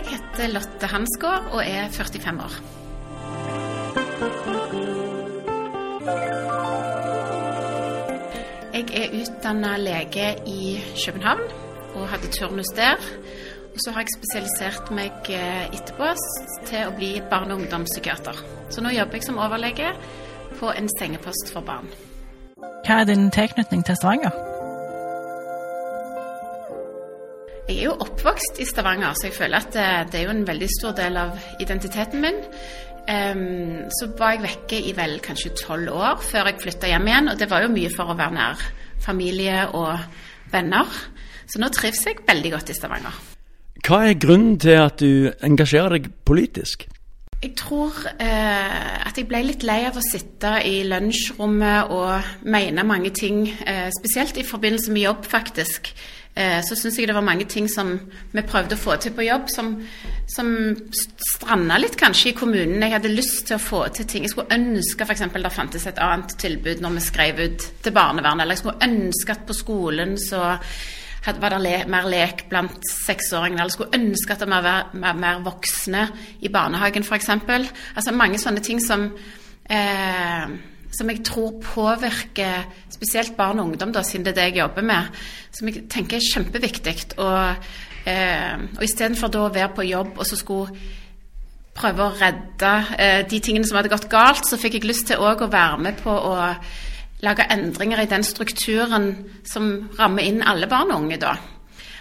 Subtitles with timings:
[0.00, 2.54] Jeg heter Lotte Hansgaard og er 45 år.
[8.72, 11.42] Jeg er utdanna lege i København
[11.94, 12.96] og hadde turnus der.
[13.74, 16.14] Og så har jeg spesialisert meg eh, etterpå
[16.70, 18.40] til å bli barne- og ungdomspsykiater.
[18.72, 19.92] Så nå jobber jeg som overlege
[20.56, 21.92] på en sengepost for barn.
[22.86, 24.49] Hva er din tilknytning til Stavanger?
[27.70, 30.46] Jeg er jo oppvokst i Stavanger, så jeg føler at det, det er jo en
[30.48, 32.40] veldig stor del av identiteten min.
[33.06, 37.30] Um, så var jeg vekke i vel kanskje tolv år før jeg flytta hjem igjen,
[37.30, 38.66] og det var jo mye for å være nær
[39.06, 40.02] familie og
[40.50, 40.98] venner.
[41.46, 43.22] Så nå trives jeg veldig godt i Stavanger.
[43.86, 46.88] Hva er grunnen til at du engasjerer deg politisk?
[47.40, 52.82] Jeg tror eh, at jeg ble litt lei av å sitte i lunsjrommet og mene
[52.84, 55.94] mange ting, eh, spesielt i forbindelse med jobb, faktisk.
[56.34, 57.96] Eh, så syns jeg det var mange ting som
[58.30, 59.72] vi prøvde å få til på jobb, som,
[60.30, 60.52] som
[61.32, 62.84] stranda litt kanskje i kommunen.
[62.84, 64.24] Jeg hadde lyst til å få til ting.
[64.24, 65.26] Jeg skulle ønske f.eks.
[65.34, 68.44] det fantes et annet tilbud når vi skrev ut til barnevernet.
[68.44, 70.44] Eller jeg skulle ønske at på skolen så
[71.26, 73.64] var det le, mer lek blant seksåringene.
[73.64, 76.06] Eller skulle ønske at det var mer, mer voksne
[76.46, 77.34] i barnehagen f.eks.
[77.34, 79.10] Altså mange sånne ting som
[79.66, 80.58] eh,
[80.90, 84.86] som jeg tror påvirker spesielt barn og ungdom, da, siden det er det jeg jobber
[84.86, 85.20] med,
[85.54, 86.96] som jeg tenker er kjempeviktig.
[87.18, 87.68] Og,
[88.10, 90.74] eh, og istedenfor å være på jobb og så skulle
[91.76, 95.22] prøve å redde eh, de tingene som hadde gått galt, så fikk jeg lyst til
[95.22, 96.34] òg å være med på å
[97.20, 99.12] lage endringer i den strukturen
[99.46, 101.34] som rammer inn alle barn og unge da.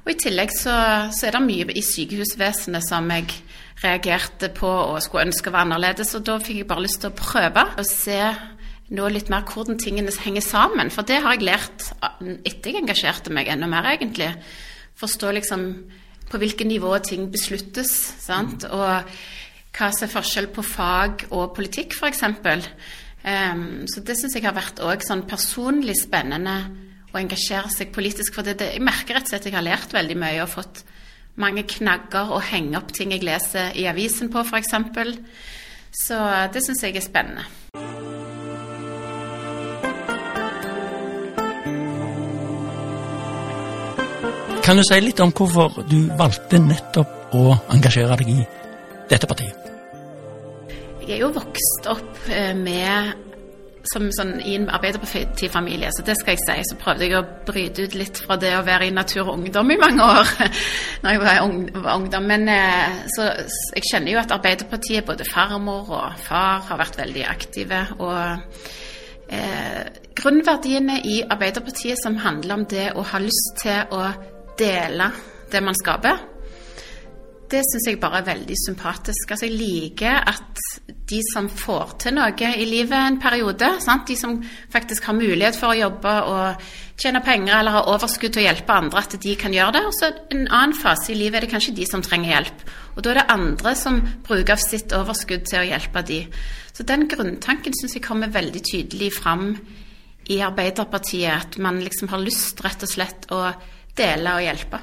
[0.00, 0.74] Og I tillegg så,
[1.12, 3.28] så er det mye i sykehusvesenet som jeg
[3.82, 6.14] reagerte på og skulle ønske var annerledes.
[6.16, 8.20] Og da fikk jeg bare lyst til å prøve å se
[8.90, 10.90] nå litt mer hvordan tingene henger sammen.
[10.90, 11.90] For det har jeg lært
[12.48, 14.32] etter jeg engasjerte meg enda mer, egentlig.
[15.00, 15.68] Forstå liksom
[16.30, 17.92] på hvilket nivå ting besluttes,
[18.22, 18.66] sant.
[18.66, 19.14] Og
[19.76, 22.24] hva som er forskjell på fag og politikk, f.eks.
[23.20, 26.56] Um, så det syns jeg har vært òg sånn personlig spennende
[27.10, 28.34] å engasjere seg politisk.
[28.36, 30.84] For det, det, jeg merker rett og slett jeg har lært veldig mye og fått
[31.40, 34.74] mange knagger å henge opp ting jeg leser i avisen på, f.eks.
[36.06, 36.22] Så
[36.54, 38.09] det syns jeg er spennende.
[44.70, 48.36] Kan du si litt om hvorfor du valgte nettopp å engasjere deg i
[49.10, 49.66] dette partiet?
[51.02, 53.10] Jeg er jo vokst opp eh, med
[53.90, 56.68] som sånn, i en arbeiderpartifamilie, så det skal jeg si.
[56.70, 59.74] Så prøvde jeg å bryte ut litt fra det å være i Natur og Ungdom
[59.74, 60.32] i mange år.
[61.02, 62.30] når jeg var, ung, var ungdom.
[62.30, 63.26] Men eh, så,
[63.74, 67.86] jeg kjenner jo at Arbeiderpartiet, både farmor og far, har vært veldig aktive.
[67.98, 68.18] Og
[69.34, 74.12] eh, grunnverdiene i Arbeiderpartiet som handler om det å ha lyst til å
[74.60, 75.08] dele
[75.50, 76.20] det man skaper,
[77.50, 79.32] det syns jeg bare er veldig sympatisk.
[79.32, 80.60] Altså, jeg liker at
[81.10, 84.06] de som får til noe i livet en periode, sant?
[84.06, 84.36] de som
[84.70, 86.68] faktisk har mulighet for å jobbe og
[87.00, 89.82] tjene penger eller har overskudd til å hjelpe andre, at de kan gjøre det.
[89.88, 92.64] Og så en annen fase i livet er det kanskje de som trenger hjelp.
[92.94, 96.22] Og da er det andre som bruker av sitt overskudd til å hjelpe de.
[96.70, 99.54] Så den grunntanken syns jeg kommer veldig tydelig fram
[100.30, 103.42] i Arbeiderpartiet, at man liksom har lyst rett og slett å
[103.98, 104.80] dele og hjelpe.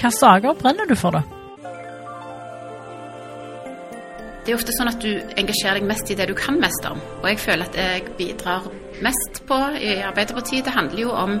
[0.00, 1.20] Hvilke saker brenner du for, da?
[4.40, 7.02] Det er ofte sånn at du engasjerer deg mest i det du kan mest om.
[7.20, 8.70] Og jeg føler at jeg bidrar
[9.04, 10.64] mest på i Arbeiderpartiet.
[10.64, 11.36] Det handler jo om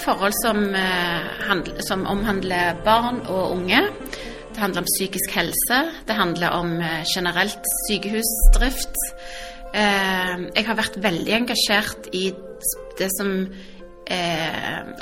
[0.00, 0.64] forhold som,
[1.84, 3.84] som omhandler barn og unge.
[4.54, 5.82] Det handler om psykisk helse.
[6.08, 6.72] Det handler om
[7.12, 8.96] generelt sykehusdrift.
[9.72, 12.26] Jeg har vært veldig engasjert i
[12.98, 13.30] det som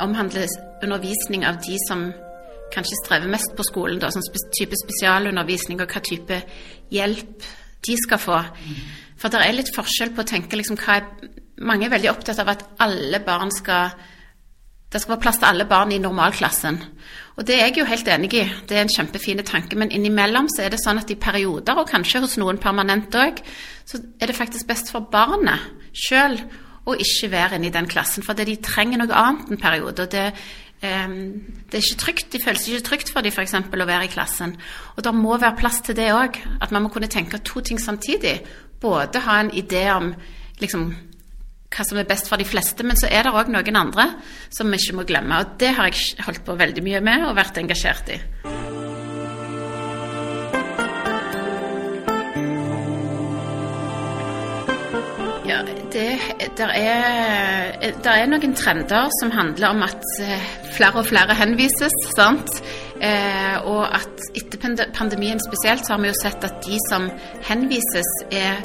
[0.00, 0.46] omhandler
[0.84, 2.05] undervisning av de som
[2.75, 6.38] kanskje strever mest på skolen, da, sånn type spesialundervisning, og hva type
[6.94, 7.49] hjelp
[7.87, 8.38] de skal få.
[9.20, 11.11] For det er litt forskjell på å tenke liksom hva er,
[11.61, 13.90] Mange er veldig opptatt av at alle barn skal
[14.90, 16.81] det skal være plass til alle barn i normalklassen.
[17.38, 19.78] Og det er jeg jo helt enig i, det er en kjempefin tanke.
[19.78, 23.38] Men innimellom så er det sånn at i perioder, og kanskje hos noen permanent òg,
[23.87, 26.37] så er det faktisk best for barnet sjøl
[26.90, 28.25] å ikke være inne i den klassen.
[28.26, 30.02] For de trenger noe annet en periode.
[30.02, 30.26] og det
[30.82, 31.14] eh,
[31.70, 33.54] det er ikke trygt, De føles ikke trygt for dem f.eks.
[33.54, 34.56] å være i klassen.
[34.96, 36.40] Og det må være plass til det òg.
[36.60, 38.40] At man må kunne tenke to ting samtidig.
[38.81, 40.14] Både ha en idé om
[40.58, 40.94] liksom,
[41.70, 44.08] hva som er best for de fleste, men så er det òg noen andre
[44.50, 45.38] som vi ikke må glemme.
[45.38, 48.19] Og det har jeg holdt på veldig mye med og vært engasjert i.
[55.50, 55.62] Ja,
[55.94, 56.11] det
[56.58, 61.94] der er, der er noen trender som handler om at eh, flere og flere henvises.
[62.14, 62.61] sant?
[63.00, 64.61] Eh, og at etter
[64.93, 67.08] pandemien spesielt så har vi jo sett at de som
[67.49, 68.61] henvises er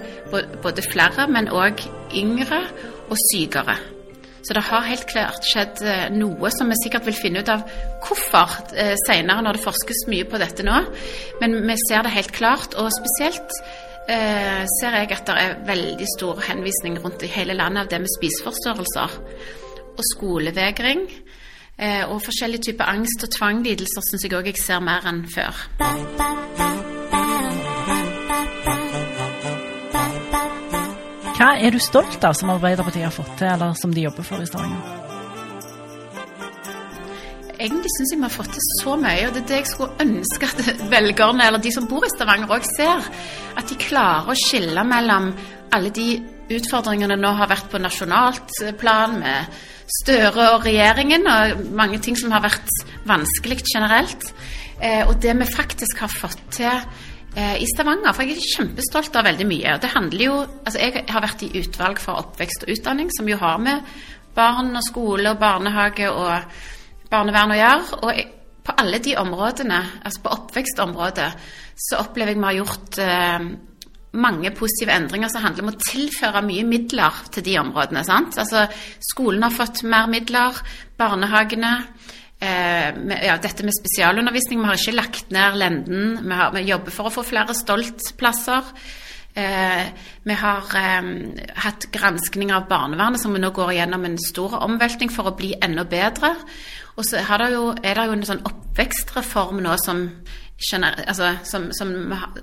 [0.63, 1.85] både flere, men òg
[2.15, 2.65] yngre
[3.07, 3.77] og sykere.
[4.45, 7.63] Så det har helt klart skjedd eh, noe som vi sikkert vil finne ut av
[8.05, 10.83] hvorfor eh, senere, når det forskes mye på dette nå.
[11.41, 13.55] Men vi ser det helt klart, og spesielt
[14.11, 18.03] eh, ser jeg at det er veldig stor henvisning rundt i hele landet av det
[18.03, 19.17] med spiseforstyrrelser
[19.95, 21.07] og skolevegring.
[21.77, 25.65] Eh, og forskjellige typer angst og tvanglidelser syns jeg òg jeg ser mer enn før.
[31.35, 34.39] Hva er du stolt av som Arbeiderpartiet har fått til, eller som de jobber for
[34.39, 35.03] i Stavanger?
[37.59, 40.05] Egentlig syns jeg vi har fått til så mye, og det er det jeg skulle
[40.05, 43.03] ønske at velgerne, eller de som bor i Stavanger òg ser.
[43.59, 45.33] At de klarer å skille mellom
[45.73, 46.19] alle de
[46.55, 49.63] utfordringene nå har vært på nasjonalt plan med
[50.01, 52.71] Støre og regjeringen, og mange ting som har vært
[53.05, 54.31] vanskelig generelt.
[54.81, 56.79] Eh, og det vi faktisk har fått til
[57.35, 58.13] Eh, i Stavanger.
[58.15, 59.75] For jeg er kjempestolt av veldig mye.
[59.81, 60.35] det handler jo,
[60.65, 63.81] altså Jeg har vært i utvalg for oppvekst og utdanning, som jo har med
[64.35, 66.31] barn og skole og barnehage og
[67.11, 67.99] barnevern å gjøre.
[68.03, 68.23] Og
[68.63, 71.31] på alle de områdene, altså på oppvekstområdet,
[71.75, 73.49] så opplever jeg vi har gjort eh,
[74.15, 78.03] mange positive endringer som handler om å tilføre mye midler til de områdene.
[78.07, 78.37] sant?
[78.41, 78.65] Altså
[79.03, 80.59] Skolen har fått mer midler,
[80.97, 81.73] barnehagene.
[82.39, 82.89] Eh,
[83.25, 84.61] ja, dette med spesialundervisning.
[84.61, 86.19] Vi har ikke lagt ned Lenden.
[86.23, 88.71] Vi, har, vi jobber for å få flere Stolt-plasser.
[89.35, 89.85] Eh,
[90.23, 91.07] vi har eh,
[91.65, 95.53] hatt granskning av barnevernet, som vi nå går gjennom en stor omveltning for å bli
[95.63, 96.35] enda bedre.
[96.95, 100.05] Og så er det jo, er det jo en sånn oppvekstreform nå som,
[100.73, 101.93] altså, som, som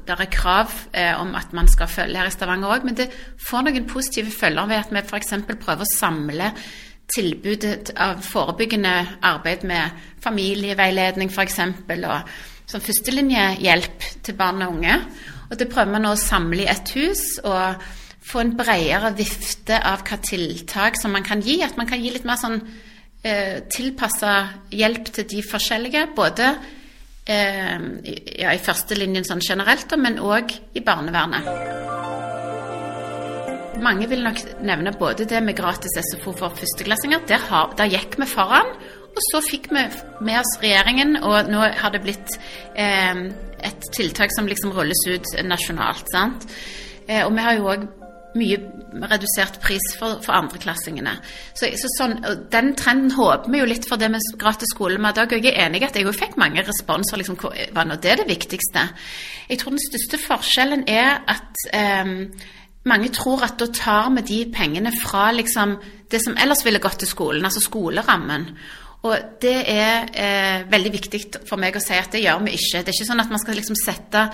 [0.06, 2.86] det er krav eh, om at man skal følge her i Stavanger òg.
[2.86, 3.10] Men det
[3.42, 5.34] får noen positive følger ved at vi f.eks.
[5.48, 6.52] prøver å samle
[7.12, 8.94] tilbudet av forebyggende
[9.26, 11.58] arbeid med familieveiledning f.eks.
[11.58, 12.32] og
[12.70, 15.00] som førstelinjehjelp til barn og unge.
[15.50, 17.82] Og Det prøver vi nå å samle i ett hus og
[18.22, 21.58] få en bredere vifte av hva tiltak som man kan gi.
[21.62, 22.60] At man kan gi litt mer sånn
[23.26, 24.36] eh, tilpassa
[24.72, 26.06] hjelp til de forskjellige.
[26.16, 26.54] Både
[27.26, 27.78] eh,
[28.40, 31.48] ja, i førstelinjen sånn generelt, men òg i barnevernet.
[33.82, 37.24] Mange vil nok nevne både det med gratis SFO for førsteklassinger.
[37.26, 38.68] Der, har, der gikk vi foran.
[39.12, 39.82] Og så fikk vi
[40.24, 42.36] med oss regjeringen, og nå har det blitt
[42.78, 43.26] eh,
[43.62, 46.06] et tiltak som liksom rulles ut nasjonalt.
[46.14, 46.46] sant?
[47.08, 47.84] Eh, og vi har jo òg
[48.38, 48.58] mye
[49.10, 51.14] redusert pris for, for andreklassingene.
[51.58, 52.16] Så, så sånn,
[52.52, 55.36] Den trenden håper vi jo litt for det med gratis skolemat òg.
[55.36, 57.20] Jeg er enig i at jeg jo fikk mange responser.
[57.20, 58.88] Liksom, hva nå det det viktigste?
[59.50, 62.12] Jeg tror den største forskjellen er at eh,
[62.88, 65.76] mange tror at da tar vi de pengene fra liksom,
[66.10, 68.48] det som ellers ville gått til skolen, altså skolerammen.
[69.02, 72.84] Og det er eh, veldig viktig for meg å si at det gjør vi ikke.
[72.84, 74.28] Det er ikke sånn at man skal liksom sette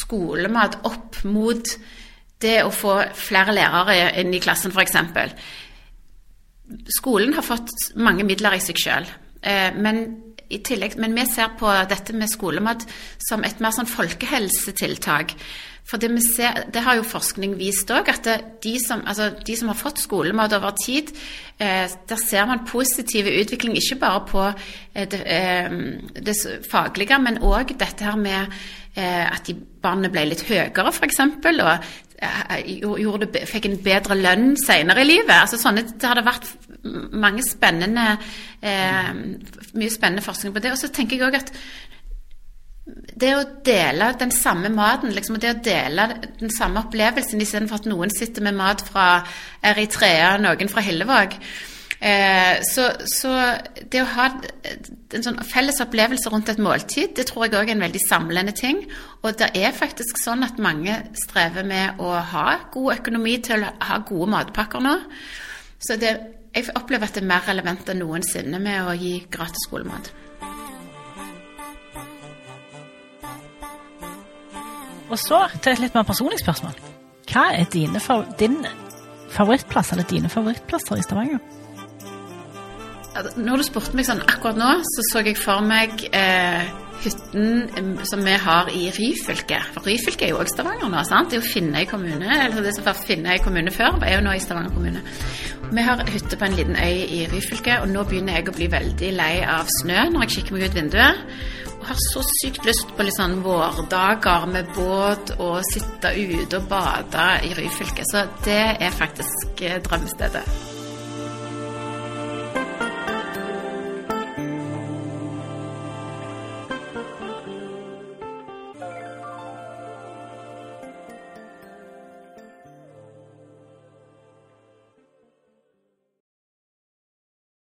[0.00, 1.74] skolemat opp mot
[2.44, 5.34] det å få flere lærere inn i klassen, f.eks.
[6.98, 9.08] Skolen har fått mange midler i seg sjøl.
[9.44, 10.04] Eh, men,
[10.48, 12.86] men vi ser på dette med skolemat
[13.22, 15.36] som et mer sånn folkehelsetiltak.
[15.84, 18.28] For det, ser, det, har jo forskning vist òg, at
[18.64, 21.12] de, som, altså, de, som, har fått skolemat over tid,
[21.60, 25.76] eh, der ser man positiv utvikling ikke bare på eh, det, eh,
[26.16, 26.38] det,
[26.70, 28.56] faglige, men òg dette her med
[28.96, 31.20] eh, at de barna ble litt høyere, f.eks.
[31.20, 31.92] Og
[32.98, 35.34] gjorde, fikk en bedre lønn senere i livet.
[35.36, 36.50] Altså, sånne, det hadde vært
[37.12, 38.18] mange spennende,
[38.60, 39.10] eh,
[39.74, 40.72] mye spennende forskning på det.
[40.72, 41.52] Og så tenker jeg òg at
[43.16, 46.08] det å dele den samme maten, liksom, det å dele
[46.40, 49.24] den samme opplevelsen istedenfor at noen sitter med mat fra
[49.64, 51.38] Eritrea, noen fra Hillevåg
[52.04, 53.32] eh, så, så,
[53.90, 54.28] det å ha
[55.14, 58.54] en sånn felles opplevelse rundt et måltid, det tror jeg òg er en veldig samlende
[58.56, 58.84] ting.
[59.22, 63.74] Og det er faktisk sånn at mange strever med å ha god økonomi til å
[63.88, 64.96] ha gode matpakker nå.
[65.84, 66.16] Så det
[66.54, 70.12] jeg opplever at det er mer relevant enn noensinne med å gi gratis skolemat.
[75.10, 76.78] Og så til et litt mer personlig spørsmål.
[77.30, 78.00] Hva er dine,
[78.38, 78.56] din
[79.34, 81.42] favorittplass, eller dine favorittplasser i Stavanger?
[83.14, 86.64] Altså, Når du spurte meg sånn akkurat nå, så så jeg for meg eh,
[87.04, 89.60] hytten som vi har i Ryfylke.
[89.74, 91.30] For Ryfylke er jo også Stavanger nå, sant?
[91.30, 92.30] Det er jo Finnøy kommune.
[92.46, 95.02] Eller det som var Finnøy kommune før, er jo nå i Stavanger kommune.
[95.74, 98.70] Vi har hytte på en liten øy i Ryfylke, og nå begynner jeg å bli
[98.72, 101.24] veldig lei av snø når jeg kikker meg ut vinduet.
[101.74, 106.70] Og har så sykt lyst på litt sånn vårdager med båt og sitte ute og
[106.70, 108.06] bade i Ryfylke.
[108.10, 110.73] Så det er faktisk eh, drømmestedet.